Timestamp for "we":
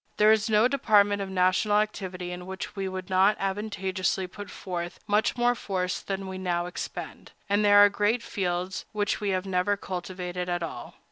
2.75-2.89, 6.27-6.39, 9.21-9.29